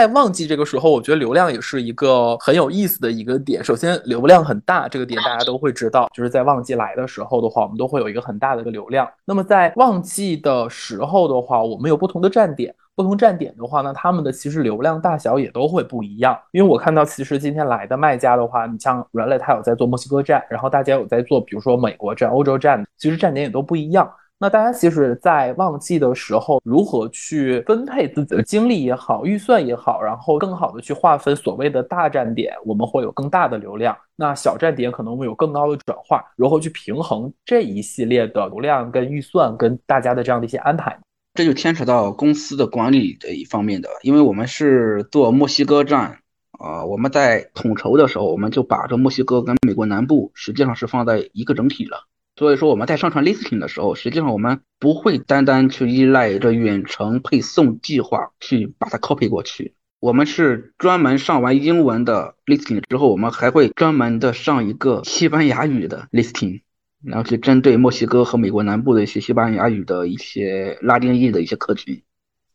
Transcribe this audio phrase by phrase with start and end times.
[0.00, 3.62] 在旺季这个时候，我觉得流量也是一个很有意思的一个点。
[3.62, 9.06] 首先，流量很大，这个点大家都会知道，就是在旺季来的时候的话，我们都会有一个很大的一个流量。
[9.26, 16.34] 那么在旺季的时候的话，我们有不同的站点，不同站点的话呢，他们的其实流量大小也都会不一样。
[16.52, 24.10] 因为我看到，其实今天来的卖家的话，你像原来他有在做墨西哥站，然后大家有在做，比如说美国站、欧洲站，其实站点也都不一样。
[24.42, 36.24] 那大家其实，在旺季的时候，如何去分配自己的精力也好，预算也好，然后更好的去划分所谓的大站点，我们会有更大的流量；那小站点可能会有更高的转化。
[36.36, 40.98] 如何去平衡这一系列的流量跟预算跟大家的这样的一些安排？
[41.34, 46.18] 这就牵扯到公司的管理的一方面的，因为我们是做墨西哥站，
[46.52, 52.06] 啊，我们在统筹的时候，我们就把这墨西哥跟美国南部实际上是放在一个整体了。
[52.40, 59.74] 所以说我们在上传 listing 的时候，实际上我们不会单单去依赖着远程配送计划去把它 copy 过去。
[60.00, 66.62] 我们是专门上完英文的 listing 之后，我们还会专门的上一个西班牙语的 listing，
[67.04, 72.02] 然后去针对墨西哥和美国南部的一些西班牙语的一些拉丁裔的一些客群。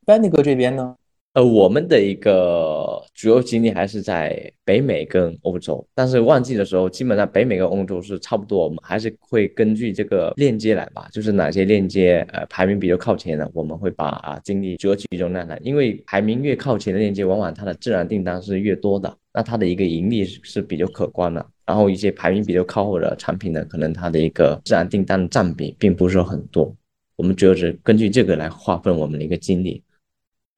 [0.04, 0.96] 班尼哥这边呢？
[1.36, 21.46] 呃，我们的一个主要精力还是在北美跟欧洲，但是旺季的时候，基本上北美跟欧洲是差不多，我们还是会根据这个链接来吧，就是哪些链接呃排名比较靠前的，我们会把啊精力主要集中在那，因为排名越靠前的链接，往往它的自然订单是越多的，那它的一个盈利是是比较可观的。
[21.66, 26.74] 然后一些排名比较靠后的产品呢，可能它的一个自然订单占比并不是很多，
[27.18, 29.84] 我们主要是根据这个来划分我们的一个精力。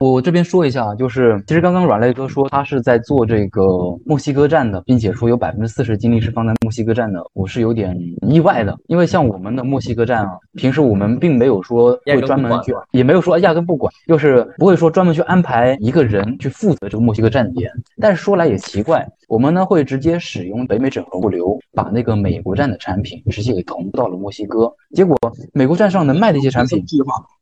[0.00, 3.64] 我这边说一下，就是其实刚刚软肋哥说他是在做这个
[4.06, 17.68] 墨西哥站的，并且说有百分之四十精力是放在墨西哥站的，我是有点意外的，因为像我们的墨西哥站啊，平时我们并没有说会专门去，也没有说压根不管，就是不会说专门去安排一个人去负责这个墨西哥站点。
[18.00, 25.16] 但是说来也奇怪，我们呢会直接使用北美整合物流，把那个美国站的产品直接给同步到了墨西哥，结果
[25.52, 26.84] 美国站上能卖的一些产品。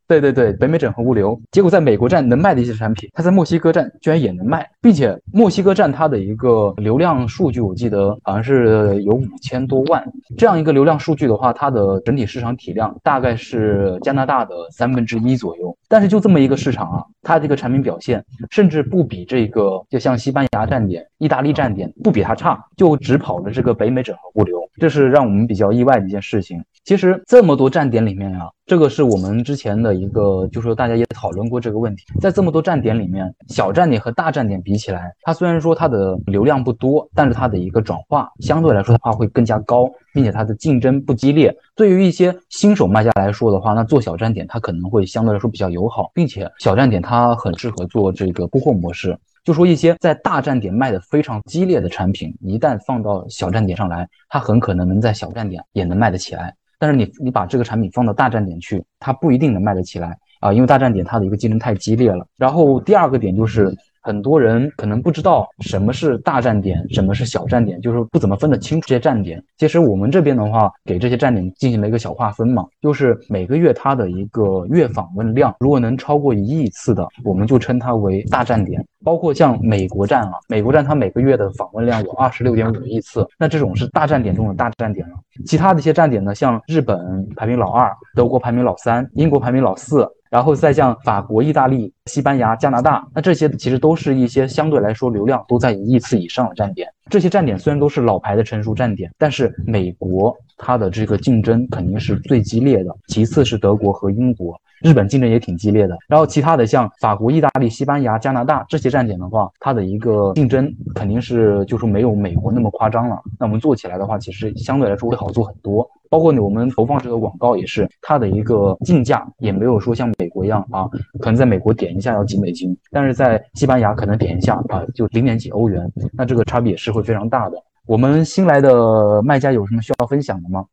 [0.09, 10.05] 对对对，北美整合物流，结果在美国站能卖的一些产品，它在墨西哥站居然也能卖，并且墨西哥站它的一个流量数据，我记得好像是有五千多万，
[10.39, 15.77] 这样一个流量数据的话，它的整体市场体量大概是加拿大的三分之一左右。
[15.89, 26.63] 但是就这么一个市场啊，它这个产品表现甚至不比这个，就像西班牙站点、意大利站点不比它差，就只跑了这个北美整合物流，这是让我们比较意外的一件事情。
[26.87, 32.05] 其实这么多站点里面呀，这个是我们之前的一个，就说大家也讨论过这个问题。
[32.21, 41.53] 在这么多站点里面，小站点和大站点比起来，它虽然说它的流量不多，但是它的一个转化相对来说的话会更加高，并且它的竞争不激烈。
[41.75, 49.19] 对于一些新手卖家来说的话，那做小站点它可能会相对来说比较友好，并且小站点它很适合做这个铺货模式。
[49.43, 56.55] 就说一些在大站点卖的非常激烈的产品，一旦放到小站点上来，它很可能能在小站点也能卖得起来。
[56.79, 62.27] 但是你你把这个产品放到大站点去，它不一定能卖得起来啊，因为大站点它的一个竞争太激烈了。
[62.37, 63.75] 然后第二个点就是。
[64.07, 69.43] 很多人可能不知道什么是大站点，什么是小站点，就是不怎么分得清楚这些站点。
[69.59, 78.81] 其实我们这边的话，给这些站点进行了一个小划分嘛，就是每个月它的一个月访问量，如果能超过一亿次的，我们就称它为大站点。
[79.07, 85.15] 包括像美国站啊，美国站它每个月的访问量有二十六点五亿次，那这种是大站点中的大站点了。
[85.45, 90.05] 其他的一些站点呢，像日本排名老二，德国排名老三，英国排名老四。
[90.29, 96.89] 然后再像法国、意大利、西班牙、加拿大，那这些其实都是一些相对来说流量都在一亿次以上的站点。
[97.09, 104.61] 这些站点虽然都是老牌的成熟站点，但是美国它的这个竞争肯定是最激烈的，其次是德国和英国。
[104.83, 113.21] 日本竞争也挺激烈的，然后其他的像法国、意大利、西班牙、加拿大这些站点的话，它的一个竞争肯定是就是没有美国那么夸张了。
[113.39, 115.89] 那我们做起来的话，其实相对来说会好做很多。
[116.09, 120.89] 包括我们投放这个广告也是，它的一个竞价也没有说像美国一样啊，
[121.21, 127.57] 可能在美国点一下要几美金，但是在西班牙可能点一下啊就零点几欧元，那这个差别是会非常大的。
[127.87, 130.65] 我们新来的卖家有什么需要分享的吗？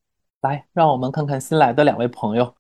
[0.42, 2.54] 来，让我们看看新来的两位朋友。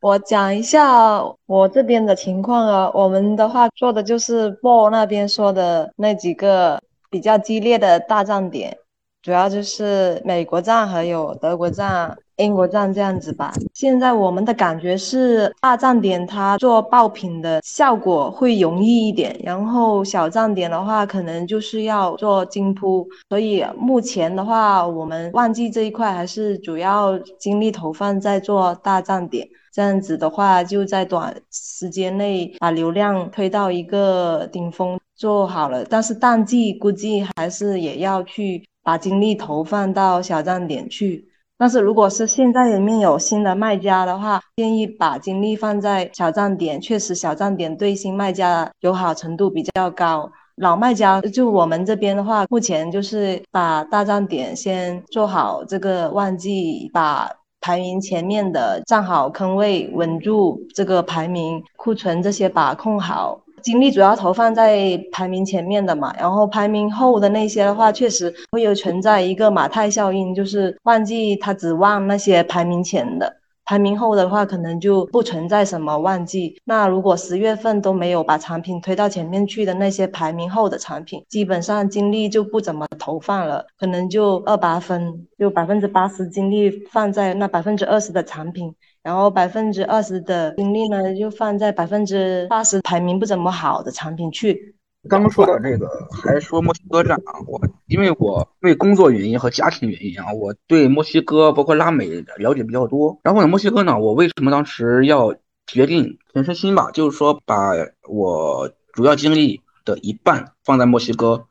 [0.00, 6.80] 我讲一下我这边的情况啊，我们的话做的就是 BO 那边说的那几个
[7.10, 8.76] 比较激烈的大站点，
[9.22, 12.16] 主要就是美国站还有德国站。
[12.38, 34.96] 英国站这样子吧，现在我们的感觉是大站点它做爆品的效果会容易一点，然后小站点的话可能就是要做精铺，所以目前的话我们旺季这一块还是主要精力投放在做大站点，这样子的话就在短时间内把流量推到一个顶峰。
[35.18, 41.28] 做好了，但是淡季估计还是也要去把精力投放到小站点去。
[41.58, 46.80] 但是如果是现在里面有新的卖家的话，建议把精力放在小站点。
[46.80, 50.32] 确实，小站点对新卖家友好程度比较高。
[50.56, 57.30] 老卖家就我们这边的话，目前就是把大站点先做好这个旺季，把
[57.60, 63.38] 排名前面的站好坑位，稳住这个排名，库存这些把控好。
[63.62, 76.60] 精力主要投放在排名前面的嘛，然后排名后的那些的话，确实会有存在一个马太效应，就是旺季它只旺那些排名前的，排名后的话可能就不存在什么旺季。
[76.64, 88.74] 那如果十月份都没有把产品推到前面去的那些排名后的产品，基本上精力就不怎么投放了，可能就二八分，就百分之八十精力放在那百分之二十的产品。
[89.02, 94.74] 然后百分之二十的精力呢，就放在百分之八十排名不怎么好的产品去。
[95.08, 103.18] 刚刚说到这个，还说墨西哥站啊，我因为我为工作原因和家庭原因啊，我对墨西哥包括拉美了解比较多。
[103.22, 105.34] 然后呢，墨西哥呢，我为什么当时要
[105.66, 107.70] 决定全身心吧，就是说把
[108.08, 111.46] 我主要精力的一半放在墨西哥，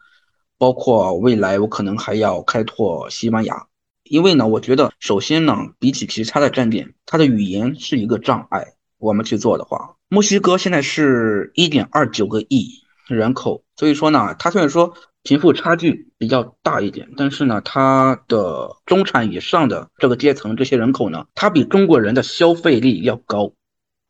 [0.59, 3.65] 包括未来我可能还要开拓西班牙。
[4.09, 8.73] 因为呢，我觉得首先呢，比起其他的站点，它的语言是一个障碍。
[8.99, 23.53] 我们去做的话，墨西哥现在是一点二九个亿人口，所以说呢，它虽然说贫富差距比较大一点，但是呢，它的中产以上的这个阶层这些人口呢，它比中国人的消费力要高，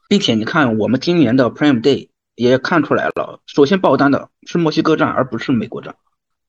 [0.07, 5.95] 并且你看我们今年的 Prime Day 也看出来了，首先爆单的是墨西哥站，而不是美国站，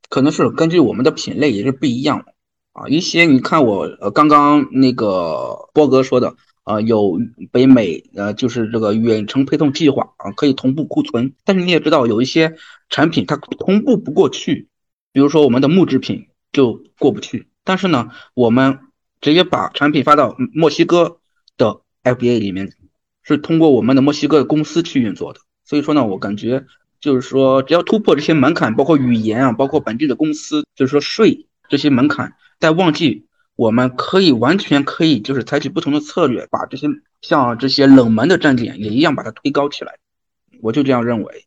[0.09, 2.25] 可能是根据我们的品类也是不一样。
[2.79, 7.19] 啊，一些你看我呃刚刚那个波哥说的啊，有
[7.51, 11.33] 北美呃就是这个远程配送计划啊，可以同步库存。
[11.45, 12.55] 但是你也知道有一些
[12.89, 14.69] 产品它同步不过去，
[15.13, 17.49] 比如说我们的木制品就过不去。
[17.65, 18.79] 但是呢，我们
[19.21, 21.19] 直接把产品发到墨西哥
[21.57, 22.73] 的 FBA 里面，
[23.25, 25.41] 是通过我们的墨西哥的公司去运作的。
[25.65, 26.65] 所以说呢，我感觉
[27.01, 32.35] 就是说只要突破这些门槛，包括语言啊，包括本地的公司，就是说税这些门槛。
[32.61, 33.27] 在旺季，
[33.57, 36.87] 我们可以完全可以就是采取不同的策略，把这些
[37.21, 39.95] 像这些冷门的站点也一样把它推高起来。
[40.61, 41.45] 我就这样认为。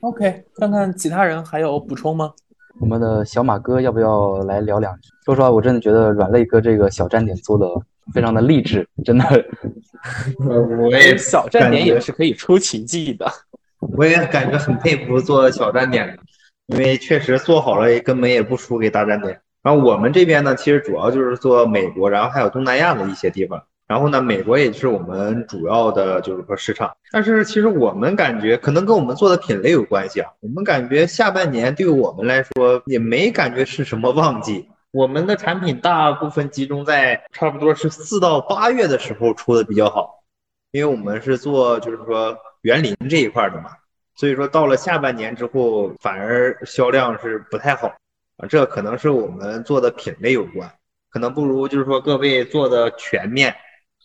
[0.00, 2.32] OK，看看其他人还有补充吗？
[2.80, 5.08] 我们的小马哥要不要来聊两句？
[5.24, 7.66] 说实话，我真的觉得软肋哥这个小站点做的
[8.14, 9.24] 非常的励志，真的。
[10.78, 13.30] 我也 小站点也是可以出奇迹的。
[13.78, 16.22] 我也感觉很佩服做小站点的，
[16.68, 19.38] 因为确实做好了，根本也不输给大站点。
[19.62, 23.62] 然后我们这边呢，其实主要就是做美国，然后还有东南亚的一些地方。
[23.86, 26.90] 然后呢，美国也是我们主要的，就是说市场。
[27.10, 30.30] 但是其实我们感觉，可能跟我们做的品类有关系啊。
[30.40, 34.66] 我们感觉下半年对我们来说，也没感觉是什么旺季。
[34.92, 40.22] 我们的产品大部分集中在差不多是四到八月的时候出的比较好，
[40.70, 43.70] 因为我们是做就是说园林这一块的嘛。
[44.14, 47.92] 所以说到了下半年之后，反而销量是不太好。
[48.48, 50.72] 这可能是我们做的品类有关，
[51.10, 53.54] 可能不如就是说各位做的全面，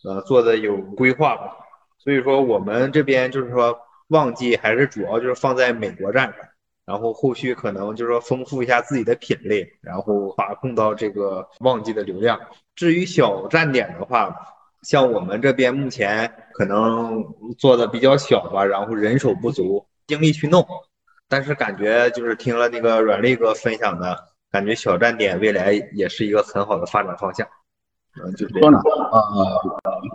[0.04, 1.56] 呃，做的有规划吧。
[1.98, 6.36] 所以说我们这边就是说旺季还是主要就是放在美国站上，
[6.86, 12.38] 然后后续可能就是说丰富一下自己的品类，然后把控到这个旺季的流量。
[12.74, 14.34] 至于小站点的话，
[14.82, 17.24] 像我们这边目前可能
[17.58, 20.64] 做的比较小吧，然后人手不足，精力去弄。
[21.28, 24.18] 但是感觉就是听了那个软肋哥分享的，
[24.50, 27.46] 感觉小站点未来也是一个很好的发展方向。
[28.20, 28.80] 嗯，就说呢，
[29.12, 29.62] 呃，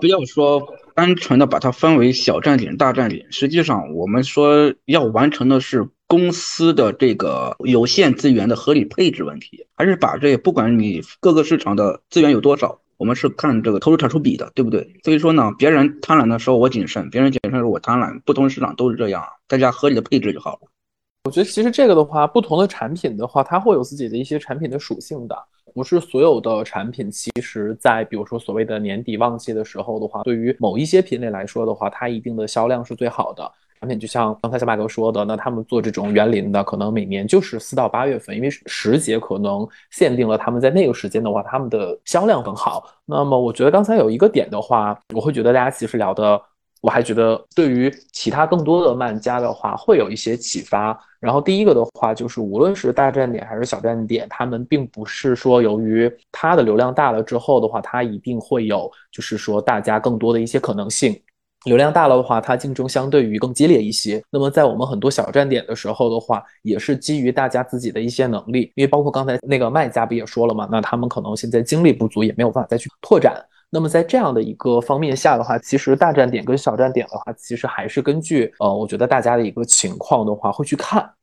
[0.01, 0.61] 不要说
[0.93, 14.99] 单纯的把它分为小站点、大站点，实际上我们说要完成的是公司的这个有限资源的合理配置问题，还是把这不管你各个市场的资源有多少，我们是看这个投入产出比的，对不对？
[15.03, 20.67] 所以说呢，别人贪婪的时候我谨慎，别人谨慎的时候我贪婪，不同市场都是这样，大家合理的配置就好了。
[21.25, 25.33] 我觉得其实这个的话，不同的产品的话，它会有自己的一些产品的属性的。
[25.73, 33.49] 不是所有的产品，其实在比如说所谓的年底旺季的时候的话，对于某一些品类来说的话，它一定的销量是最好的
[33.79, 33.97] 产品。
[33.97, 42.83] 就像刚才小马哥说的，那他们做这种园林的，可能每年就是四到八月份，因为时节可能限定了他们在那个时间的话，他们的销量很好。
[43.05, 46.41] 那么我觉得刚才有一个点的话，我会觉得大家其实聊的。
[46.83, 50.99] 我还觉得，对于其他更多的卖家的话，会有一些启发。
[51.21, 61.17] 然后第一个的话，就是无论是大站点还是小站点，他们并不是说由于它的流量大了之后的话，它一定会有，就是说大家更多的一些可能性。
[61.63, 64.21] 流量大了的话，它竞争相对于更激烈一些。
[64.29, 73.41] 那么在我们很多小站点的时候的话，也是基于大家自己的一些能力，因为包括刚才那个卖家不也说了嘛，那他们可能现在精力不足，也没有办法再去拓展。
[73.73, 81.13] 那么在这样的一个方面下的话，其实大站点跟小站点的话，其实还是根据呃，我觉得大家的一个情况的话会去看。